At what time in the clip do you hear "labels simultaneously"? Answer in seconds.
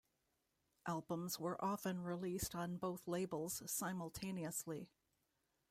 3.07-4.89